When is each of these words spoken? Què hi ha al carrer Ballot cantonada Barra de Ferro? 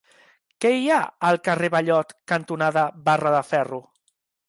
Què 0.63 0.71
hi 0.77 0.87
ha 0.95 0.97
al 1.29 1.37
carrer 1.49 1.71
Ballot 1.77 2.17
cantonada 2.35 2.89
Barra 3.11 3.39
de 3.41 3.47
Ferro? 3.55 3.85